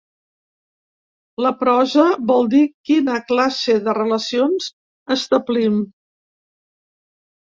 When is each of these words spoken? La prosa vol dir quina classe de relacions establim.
La 1.45 1.49
prosa 1.59 2.05
vol 2.31 2.47
dir 2.53 2.61
quina 2.89 3.19
classe 3.31 3.75
de 3.87 3.95
relacions 3.99 4.71
establim. 5.17 5.77